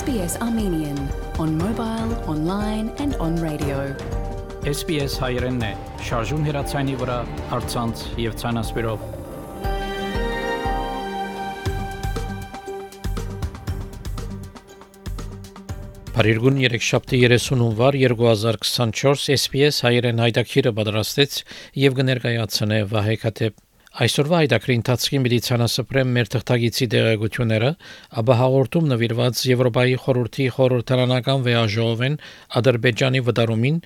[0.00, 0.98] SBS Armenian
[1.38, 3.76] on mobile, online and on radio.
[4.64, 5.70] SBS հայերենն է,
[6.06, 7.16] շարժուն հեռացանի վրա,
[7.50, 9.04] հարցանց եւ ցանասպիրով։
[16.16, 21.42] Փարիգուն 3 շաբթի 30 վար 2024 SBS հայերեն հայտակիրը պատրաստեց
[21.84, 27.70] եւ կներկայացնե Վահե Քաթեփ Այսօրվա հայտակրի ընթացքի մեդիցինասպրեմ մեր թղթագիտի դեղեցությունները,
[28.20, 32.14] ապա հաղորդում նվիրված Եվրոպայի խորհրդի խորհրդարանական վեաժողովեն
[32.60, 33.80] Ադրբեջանի վտարումին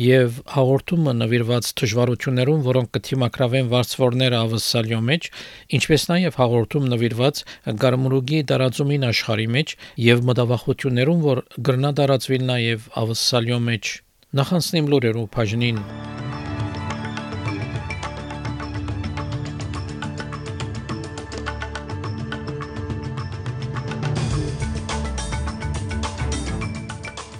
[0.00, 5.30] եւ հաղորդումը նվիրված դժվարություններուն, որոնք կթիմակրավեն վարձվորները ավսալյո մեջ,
[5.76, 7.44] ինչպես նաեւ հաղորդում նվիրված
[7.84, 9.76] Գարմուրուգի տարածումին աշխարհի մեջ
[10.08, 13.96] եւ մտավախություններուն, որ գրնա տարածվին նաեւ ավսալյո մեջ։
[14.40, 15.84] Նախանցնիմ լուրերով բաժնին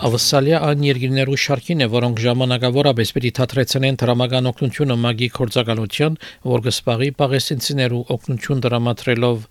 [0.00, 6.14] Ավսալիա այն երկրներու շարքին է, որոնք ժամանակավորապես պիտի թատրեցնեն դրամական օգնությունը մագի կորցակալության,
[6.52, 9.42] որ կսպաղի պաղեստինցիներու օգնություն դրամատրելով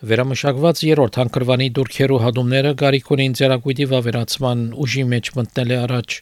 [0.00, 6.16] Վերամշակված երրորդ հանգրվանի դուրքերու հադումները գարիք ունին ձերակույտի վավերացման ուժի մեջ մտնել է առաջ։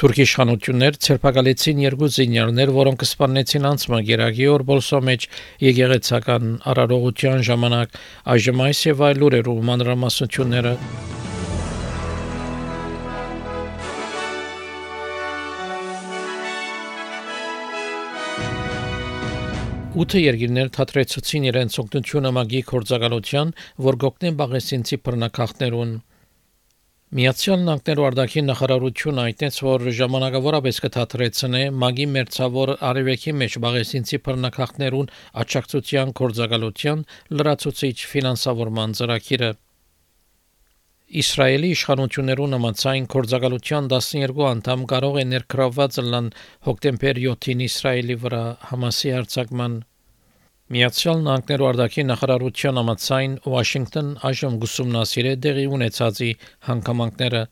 [0.00, 5.28] Թուրքի իշխանություններ ցերպակալեցին երկու զինյալներ, որոնք սպանեցին անցման Գերագի օրբոլսո մեջ
[5.68, 8.00] եկեղեցական արարողության ժամանակ
[8.34, 10.74] այժմ այս եւ այլ լուրերու մանրամասնությունները
[19.94, 23.50] 8 երկիրներ թատրեցուցին իրենց օգնությունը մագի կորցակալության,
[23.86, 25.92] որ գոկնեն բաղեսինցի բռնակախներուն։
[27.14, 35.12] Միացյալ Նահանգներու արտաքին նախարարությունը այդտենց որ ժամանակավորապես կթատրեցնե մագի մերցավոր արևեկի մեջ բաղեսինցի բռնակախներուն
[35.44, 37.06] աճակցության կորցակալության
[37.38, 39.52] լրացուցիչ ֆինանսավորման ծրագիրը
[41.14, 46.30] Իսրայելի իշխանություններուն համաձայն կորցակալության 12 անդամ կարող է ներգրավված լինեն
[46.66, 49.76] հոկտեմբեր 7-ին Իսրայելի վրա Համասի հարձակման
[50.74, 56.30] Միացյալ Նահանգներու արտաքին նախարարության համաձայն Վաշինգտոն այժմ գուսումնասիրե դեղի ունեցածի
[56.70, 57.44] հանգամանքները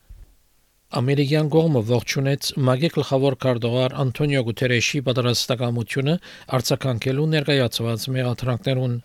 [1.02, 6.18] Ամերիկյան կողմը ողջունեց Մագի գլխավոր քարտուղար Անտոնիո Գուտերեշի պատրաստակամությունը
[6.58, 9.00] արձագանքելու ներկայացված մեղադրանքներուն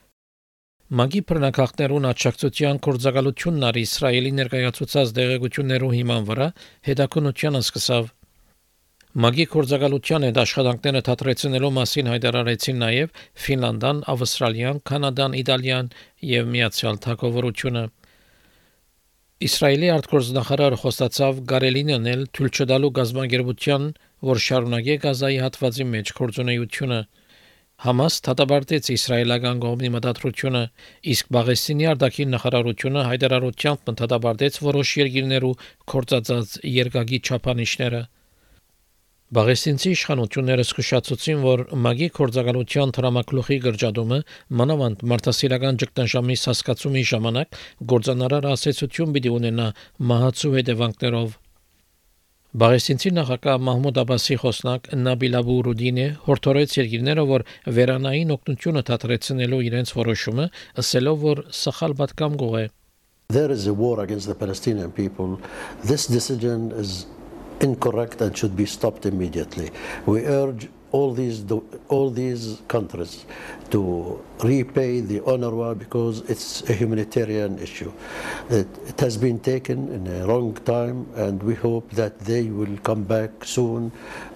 [0.87, 6.47] Մագի բռնակախներուն աճակցության կորցակալությունն առ Իսրայելի ներկայացուցած դեղեցություններու հիման վրա
[6.87, 8.07] հետաքննությունը սկսավ։
[9.25, 15.91] Մագի կորցակալության հետ աշխատանքները թատրեցնելու մասին հայտարարեցին նաև Ֆինլանդան, Ավստրալիան, Կանադան, Իտալիան
[16.31, 17.83] եւ Միացյալ Թագավորությունը։
[19.47, 23.91] Իսրայելի արտգործնախարար խոստացավ գարելինանել թույլ չտալու գազագերբության,
[24.31, 27.01] որ շարունակե Գազայի հատվածի մեջ կորձունեությունը
[27.77, 30.61] Համաս դատապարտեց իսրայելական կողմի մտադրությունը,
[31.13, 35.51] իսկ Բաղեստինի արտաքին նախարարությունը հայտարարությամբ դատապարտեց որոշ երկիրներու
[35.93, 38.01] կորցածած երկագի չափանիշները։
[39.37, 44.19] Բաղեստինցի իշխանությունները զսկշացուցին, որ մագի կորցակալության տրամակլուխի գրջադումը
[44.61, 47.59] մանավանդ մարտահրավերական ճգնաժամի հասկացումի ժամանակ
[47.93, 49.67] գործանարար ասացություն պիտի ունենա
[50.13, 51.35] մահացու հետևանքներով
[52.55, 57.43] Բաղեստինցի նախագահ Մահմուդ Աբասի խոսնակ Նաբիլ Աբուրուդինը հորդորեց երկիրները, որ
[57.75, 60.45] վերանային օգնությունը դադրեցնելու իրենց որոշումը,
[60.79, 62.63] ասելով, որ սխալ պատկամ գող է։
[63.35, 65.35] There is a war against the Palestinian people.
[65.83, 67.05] This decision is
[67.59, 69.67] incorrect and should be stopped immediately.
[70.05, 71.43] We urge all these
[71.89, 73.25] all these countries
[73.69, 77.91] to repay the UNRWA because it's a humanitarian issue.
[78.49, 82.77] It, it, has been taken in a wrong time, and we hope that they will
[82.83, 83.91] come back soon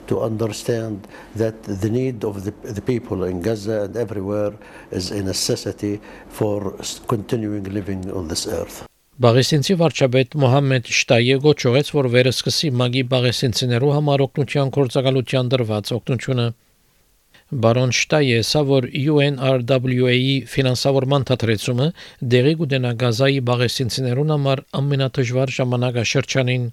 [0.07, 4.53] to understand that the need of the, the people in Gaza and everywhere
[4.91, 6.75] is a necessity for
[7.07, 8.91] continuing living on this earth.
[9.21, 16.46] Բաղեսինցի վարչապետ Մոհամեդ Շտայե գոչողեց, որ վերսկսի մագի բաղեսինցիներու համար օգնության կորցակալության դրված օգնությունը
[17.66, 21.87] Բարոն Շտայե ասա, որ UNRWA-ի ֆինանսավորման թատրեցումը
[22.34, 26.67] դեղի կունենա Գազայի բաղեսինցիներուն համար ամենադժվար ժամանակաշրջանին։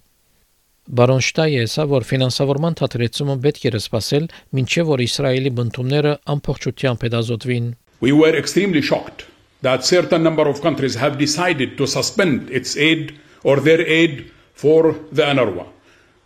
[1.03, 7.75] Բարոն Շտայե ասա, որ ֆինանսավորման թատրեցումը պետք է սպասել, մինչև որ Իսրայելի բնդումները ամբողջությամբ հետազոտվին։
[8.01, 9.29] We were extremely shocked
[9.63, 14.93] that certain number of countries have decided to suspend its aid or their aid for
[15.13, 15.67] the UNRWA.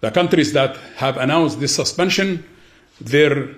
[0.00, 2.44] The countries that have announced this suspension,
[3.00, 3.48] their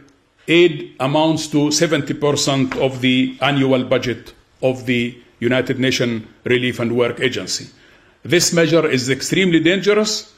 [0.46, 7.20] aid amounts to 70% of the annual budget of the United Nations Relief and Work
[7.20, 7.68] Agency.
[8.22, 10.32] This measure is extremely dangerous,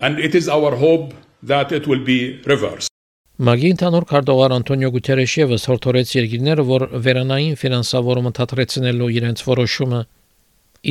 [0.00, 2.90] and it is our hope that it will be reversed.
[3.38, 10.00] Մագի ընդհանուր քարտուղար Անտոնիո Գուտերեշ եւս հորդորեց երկիրները, որ վերանային ֆինանսավորումը թատրեցնելու իրենց որոշումը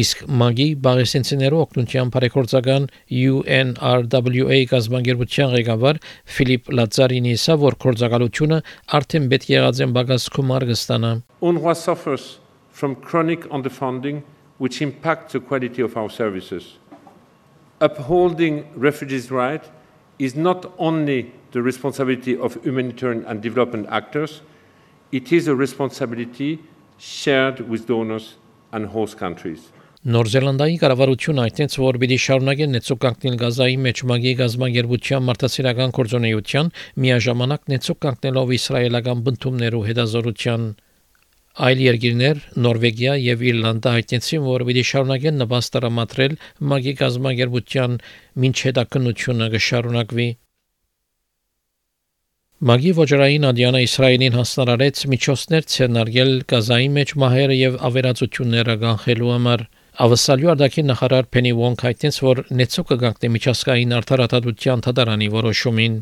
[0.02, 6.00] Իսկ մագի բաղեսենցիներու օգնության բարեգործական UNRWA գազբանգերության ղեկավար
[6.38, 8.60] Ֆիլիպ Լացարինի ասա, որ կորցակալությունը
[9.00, 11.12] արդեն պետք եղած են բագասկում արգստանա։
[11.52, 12.28] UNRWA suffers
[12.72, 14.24] from chronic underfunding,
[14.58, 16.78] which impacts the quality of our services.
[17.80, 19.68] Upholding refugees' rights
[20.18, 24.42] is not only the responsibility of humanitarian and development actors,
[25.12, 26.60] it is a responsibility
[26.98, 28.36] shared with donors
[28.72, 29.72] and host countries.
[30.08, 36.70] Նոր Զելանդիայի կառավարությունը այդտենց որ պիտի շարունակեն նեցուկ կանգնել Գազայի մեջ մագի գազագերբության մարդասիրական կորձոնեության
[37.04, 40.68] միաժամանակ նեցուկ կանգնելով իսրայելական բնդումներու հետազորության
[41.68, 46.36] այլ երկիրներ Նորվեգիա եւ Իռլանդը հայտնեցին որ պիտի շարունակեն նպաստարամատրել
[46.72, 48.02] մագի գազագերբության
[48.48, 50.28] ոչ հետաքննությունը կշարունակվի
[52.57, 59.63] Մագի ոչռային ադյանը Իսրայելին հասնարարեց միջոցներ ցերնարգել Գազայի մեջ մահերը եւ ավերածությունները կանխելու համար
[60.06, 66.00] Ավսալյու արդակի նախարար Փենի Վոնք հայտնեց, որ նեցո կգանքնի միջազգային արդարադատության թադարանի որոշումին։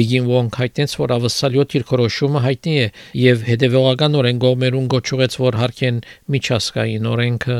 [0.00, 2.86] Դիգին Վոնք հայտնեց, որ ավսալյու թիրքորոշումը հայտնի է
[3.24, 6.00] եւ հետեւողականորեն գոմերուն գոչուեց, որ հարկեն
[6.36, 7.58] միջազգային օրենքը։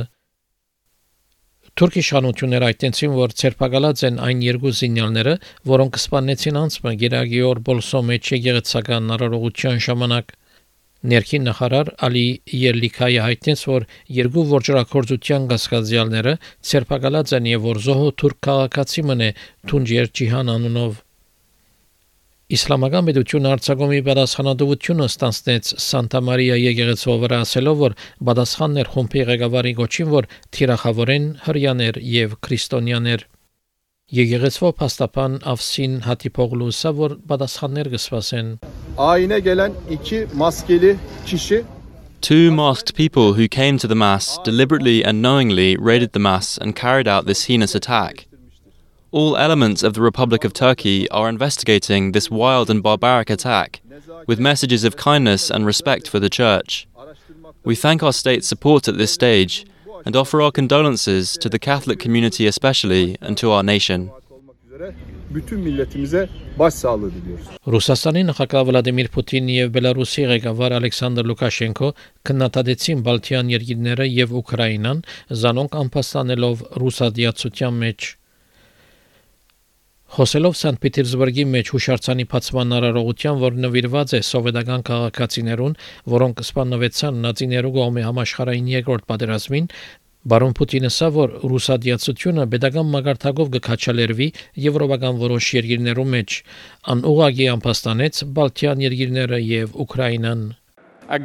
[1.81, 5.33] Թուրքի շանությունները այդտենցին, որ ցերպակալած են այն երկու զինյալները,
[5.71, 10.35] որոնք սպանեցին անցմը Գերագիոր Բոլսո մեջ եկեղեցական նարարողության ժամանակ
[11.11, 12.27] Ներքին նախարար Ալի
[12.61, 13.87] Ելլիքայի հայտնեց, որ
[14.21, 16.35] երկու որջրակորձության գասկածյալները
[16.71, 19.31] ցերպակալած են եւ որ զոհը թուրք քաղաքացի մնե
[19.73, 21.01] Թունջեր Ջիհան անունով
[22.51, 27.93] Իսլամական պետությունը Արցախում իր պատասխանատվությունը ստանցնեց Սանտա Մարիա եկեղեցու վրա ասելով, որ
[28.27, 30.27] պատասխանն էր խումբի ղեկավարի գոչին, որ
[30.57, 33.23] թիրախավորեն հрьяաներ եւ քրիստոնյաներ։
[34.19, 38.49] Եկեղեցու փաստաբան Ավսին Հատիփողլուսը, որ պատասխաններ կսպասեն։
[39.11, 40.97] Այնə gələn 2 maskeli
[41.31, 41.63] kişi
[42.21, 46.75] Two masked people who came to the mass deliberately and knowingly raided the mass and
[46.75, 48.27] carried out this heinous attack.
[49.12, 53.82] All elements of the Republic of Turkey are investigating this wild and barbaric attack
[54.28, 56.88] with messages of kindness and respect for the Church.
[57.64, 59.66] We thank our state's support at this stage
[60.06, 64.12] and offer our condolences to the Catholic community especially and to our nation.
[65.30, 66.30] bütün milletimize
[66.60, 67.46] başsağlığı diliyoruz.
[67.68, 71.90] Ռուսաստանի նախագահ Վլադիմիր Պուտինն եւ Բելարուսի ղեկավար Ալեքսանդր Լուկաշենկո
[72.28, 75.00] քննադատեցին Բալթյան երկիրները եւ Ուկրաինան,
[75.42, 78.00] զանոնք ամփոստանելով ռուսադիացության մեջ
[80.11, 85.77] Խոսելով Սանտ Պետերսբուրգի մեջ հուշարձանի բացման արարողության, որ նվիրված է սովետական քաղաքացիներուն,
[86.15, 89.69] որոնք սպանվեցան նացիներու կողմի համաշխարհային երկրորդ պատերազմին,
[90.31, 94.29] Բարոն Պուտինը ասա, որ ռուսադիացությունը pedagogan մագարտակով կքաչալերվի
[94.67, 96.35] եվրոպական որոշ երկիրներում մեջ,
[96.93, 100.43] անուղագի ամփոստանեց Բալթյան երկիրները եւ Ուկրաինան։
[101.10, 101.24] The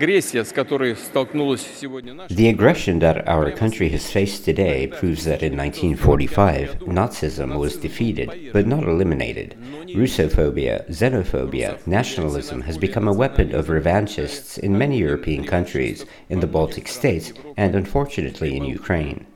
[2.49, 8.67] aggression that our country has faced today proves that in 1945, Nazism was defeated, but
[8.67, 9.57] not eliminated.
[9.89, 16.47] Russophobia, xenophobia, nationalism has become a weapon of revanchists in many European countries, in the
[16.47, 19.27] Baltic states, and unfortunately in Ukraine.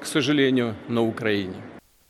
[0.00, 1.67] К сожалению, на Украине.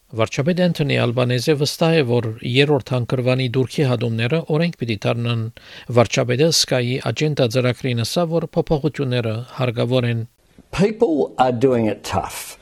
[0.09, 5.44] Վարչապետ Անտոնի Ալբանեզը վստահ է, որ երրորդ հանգրվանի դուրքի հադումները օրենք պիտի դառնան։
[5.97, 10.23] Վարչապետը Sky-ի աջենդա ծրագրին ասա, որ փոփոխությունները հարգավոր են։
[10.73, 12.57] People are doing it tough.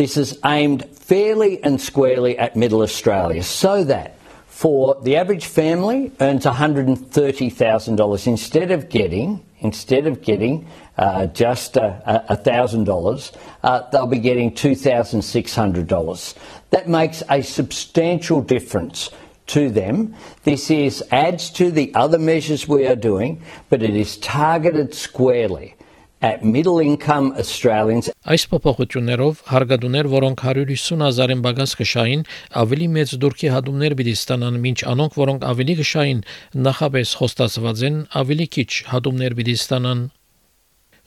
[0.00, 4.16] This is aimed fairly and squarely at middle Australia so that
[4.48, 10.66] for the average family earns $130,000 instead of getting instead of getting
[11.00, 16.34] uh, just a thousand dollars, uh, they'll be getting two thousand six hundred dollars.
[16.70, 19.10] That makes a substantial difference
[19.48, 20.14] to them.
[20.44, 25.74] This is adds to the other measures we are doing, but it is targeted squarely
[26.22, 28.10] at middle income Australians.
[28.28, 32.24] Այս փոփոխություններով հարգադուներ, որոնք 150 հազարին բագաս կշային,
[32.62, 36.24] ավելի մեծ դուրքի հադումներ պիտի ստանան, ոչ անոնք, որոնք ավելի կշային,
[36.68, 40.08] նախապես խոստացված են, ավելի քիչ հադումներ պիտի ստանան։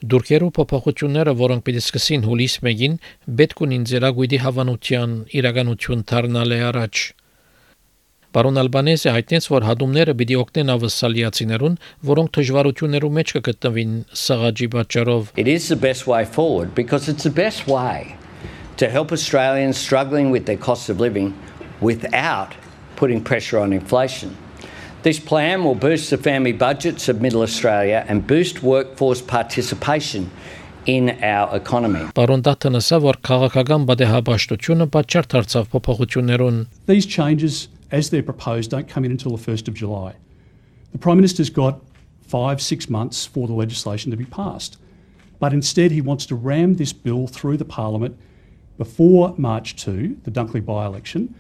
[0.03, 2.95] Դուրքերու փոփոխությունները, որոնք պիտի սկսին հուլիս 1-ին,
[3.39, 7.03] պետք ունին ձերագույդի հավանության իրականություն դառնալ է առաջ։
[8.35, 11.79] Պարոն Ալբանեզը հայտնեց, որ հադումները պիտի օգնեն ավսալիացիներուն,
[12.11, 13.95] որոնք դժվարություններու մեջ կգտնվին
[14.25, 18.17] սաղաջի պատճառով։ It is the best way forward because it's the best way
[18.75, 21.31] to help Australians struggling with their cost of living
[21.79, 22.59] without
[22.99, 24.35] putting pressure on inflation.
[25.02, 30.30] This plan will boost the family budgets of Middle Australia and boost workforce participation
[30.86, 32.06] in our economy.
[32.16, 38.88] Պարոն Դաթն ասա, որ քաղաքական բադեհաբաշտությունը պատճառ դարձավ փոփոխություններուն։ These changes as they're proposed don't
[38.88, 40.14] come in until the 1st of July.
[40.92, 41.80] The Prime Minister's got
[42.26, 44.78] five, six months for the legislation to be passed.
[45.38, 48.18] But instead, he wants to ram this bill through the Parliament
[48.76, 51.34] before March 2, the Dunkley by election,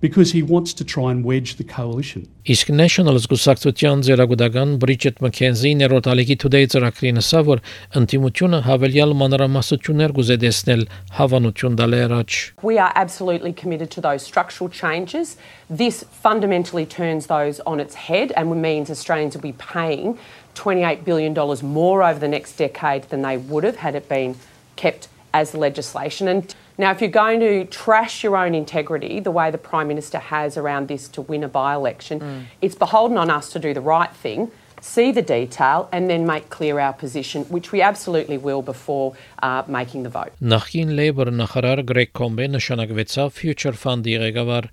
[0.00, 2.28] because he wants to try and wedge the coalition.
[2.46, 7.62] Իսկ National զգուշակցության ձերագուտական Բրիջետ Մքենզի ներոտալիքի Today ծրագրին ասա, որ
[8.00, 10.84] ընտիմությունը հավելյալ մանրամասնություններ կուզեդեսնել
[11.18, 15.36] հավանություն դալերաջ։ We are absolutely committed to those structural changes.
[15.70, 20.18] This fundamentally turns those on its head and means Australians will be paying
[20.54, 24.36] $28 billion more over the next decade than they would have had it been
[24.76, 26.28] kept as legislation.
[26.28, 30.17] And now, if you're going to trash your own integrity the way the Prime Minister
[30.17, 32.43] has around this to win a by election, mm.
[32.59, 34.51] it's beholden on us to do the right thing.
[34.81, 39.61] See the detail and then make clear our position, which we absolutely will before uh,
[39.67, 40.33] making the vote.
[40.41, 44.71] Նախին Labour նախարար Գրեգ Կոմբե նշանակվեցավ Future Fund-ի ղեկավար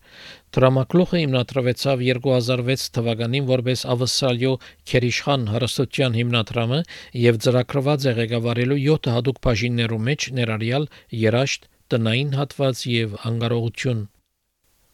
[0.56, 4.52] Տրամակլուխը հիմնադրվեցավ 2006 թվականին որպես Ավսալյո
[4.88, 6.84] Քերիշխան հարստության հիմնադրամը
[7.28, 10.88] եւ ծրագրված է ղեկավարելու 7 հատուկ բաժիններու մեջ ներառյալ
[11.28, 14.06] երաշտ, տնային հատված եւ անկարողություն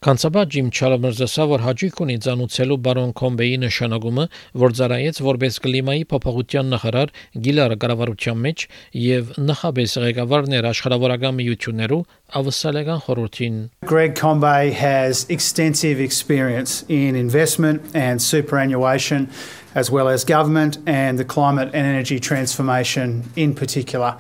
[0.05, 4.27] Կանցաբար Ջիմ Չալմերսը ասա, որ հաջիկ ունի ցանուցելու բարոն Կոմբեի նշանակումը,
[4.61, 7.13] որ ծառայեց որպես կլիմայի փոփոխության նախարար
[7.47, 8.67] Գիլար կառավարության մեջ
[9.01, 12.01] եւ նախաբես ղեկավարներ աշխարհավորական միություններու
[12.45, 13.57] ավսալական խորհրդին
[13.89, 19.31] Greg Combey has extensive experience in investment and superannuation
[19.75, 24.19] as well as government and the climate and energy transformation in particular.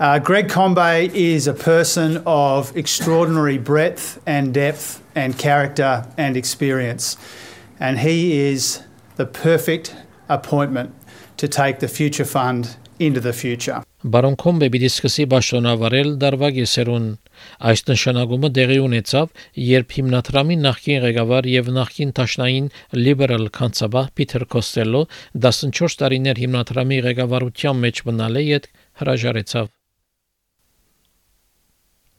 [0.00, 7.16] Uh, Greg Combay is a person of extraordinary breadth and depth and character and experience,
[7.78, 8.82] and he is
[9.14, 9.94] the perfect
[10.28, 10.92] appointment
[11.36, 13.82] to take the Future Fund into the future.
[14.04, 17.06] Բարոն Կոմբե պիտի սկսի ճանաչել դարվա գեսերուն։
[17.70, 19.30] Այս նշանակումը դեղի ունեցավ,
[19.68, 22.66] երբ հիմնադրամի նախկին ղեկավար եւ նախկին տաշնային
[23.00, 25.06] լիբերալ կանցաբա Պիթեր Կոստելո
[25.46, 28.70] 14 տարիներ հիմնադրամի ղեկավարության մեջ մնալ է իդ
[29.00, 29.72] հրաժարեցավ։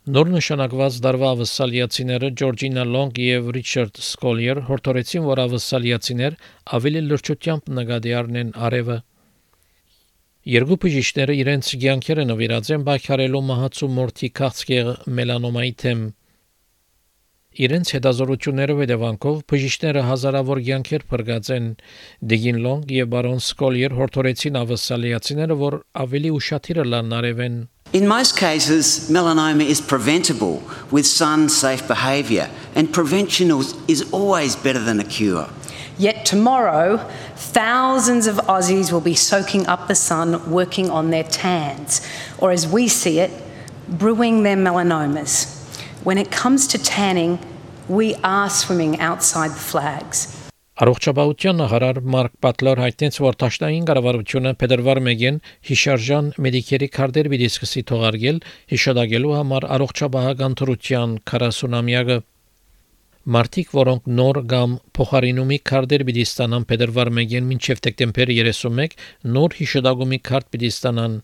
[0.05, 6.35] Նոր նշանակված դարվա ավսալիացիները Ջորջինա Լոնգ եւ Ռիչարդ Սկոլիեր հորտորեցին, որ ավսալիացիներ
[6.77, 8.99] ավելի լրջությամբ նկատի առնեն արևը։
[10.53, 16.07] Երկու բժիշկները իրենց ցանկերը նվիրած են բակարելու մահացու մորթի քաղցկեղ մելանոմայի թեմ։
[17.65, 21.71] Իրենց հետազորություններով հետևանքով բժիշկները հազարավոր կյանքեր փրկած են
[22.29, 27.63] Դիգին Լոնգ եւ Բարոն Սկոլիեր հորտորեցին ավսալիացիները, որ ավելի ուշադիր լան արևեն
[27.95, 30.61] In most cases, melanoma is preventable
[30.91, 33.49] with sun safe behaviour, and prevention
[33.87, 35.47] is always better than a cure.
[35.97, 36.97] Yet tomorrow,
[37.37, 42.05] thousands of Aussies will be soaking up the sun working on their tans,
[42.37, 43.31] or as we see it,
[43.87, 45.65] brewing their melanomas.
[46.03, 47.39] When it comes to tanning,
[47.87, 50.34] we are swimming outside the flags.
[50.75, 55.37] Առողջապահության նախարար Մարկ Պատլոր հայտնեց, որ Թաշտային կառավարությունը փետրվար 1-ին
[55.69, 58.41] հիշարժան մեդիկերի քարտեր պիտի սկսի թողարկել
[58.73, 62.17] հիշադակելու համար առողջապահական թրության 40-ամյակը։
[63.35, 68.99] Մարտիկ, որոնք նոր կամ փոխարինումի քարտեր պիտի ստանան փետրվար 1-ին մինչև դեկտեմբեր 31,
[69.37, 71.15] նոր հիշադակումի քարտ պիտի ստանան։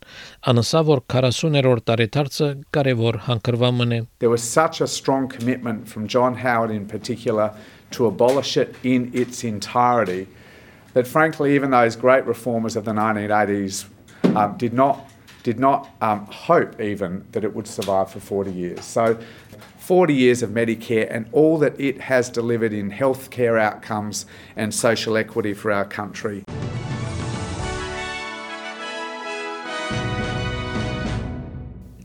[0.50, 6.41] Անասա որ 40-րդ տարեդարձը կարևոր հանգրվան է։ There was such a strong commitment from John
[6.41, 7.51] Howard in particular
[7.91, 10.27] to abolish it in its entirety,
[10.93, 13.86] that frankly, even those great reformers of the 1980s
[14.36, 15.10] um, did not,
[15.43, 18.83] did not um, hope even that it would survive for 40 years.
[18.83, 19.17] So
[19.77, 25.17] 40 years of Medicare and all that it has delivered in healthcare outcomes and social
[25.17, 26.43] equity for our country.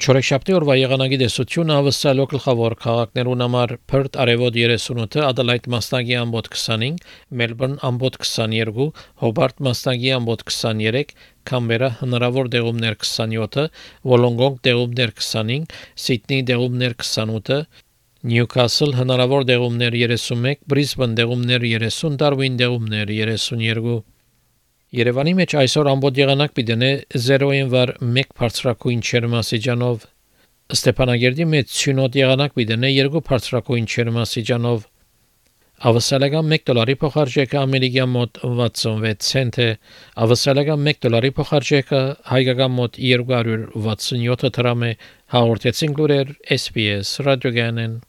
[0.07, 7.01] Չորեքշաբթի օրվա եղանակի դեսությունը ավսալո գլխավոր քաղաքներուն համար Perth արևոտ 38, Adelaide մասնագի ամբոտ 25,
[7.41, 8.87] Melbourne ամբոտ 22,
[9.25, 11.17] Hobart մասնագի ամբոտ 23,
[11.51, 13.67] Canberra հնարավոր դեղումներ 27,
[14.07, 17.63] Wollongong դեղումներ 25, Sydney դեղումներ 28,
[18.31, 24.05] Newcastle հնարավոր դեղումներ 31, Brisbane դեղումներ 30, Darwin դեղումներ 32
[24.95, 26.88] Երևանի մեջ այսօր ամբողջ եղանակ պիտենե
[27.19, 30.05] 0-ին վար 1 բարձրակույն չերմասիջանով
[30.76, 34.85] Ստեփանագերդի մեջ ցյունոտ եղանակ պիտենե 2 բարձրակույն չերմասիջանով
[35.90, 39.69] Ավսալական 1 դոլարի փոխարժեքը ամերիկյան մոտ 66 ցենտ է
[40.26, 44.95] Ավսալական 1 դոլարի փոխարժեքը հայկական մոտ 267 դրամ է
[45.35, 48.00] հաղորդեցին լուրեր SPS ռադիոգանեն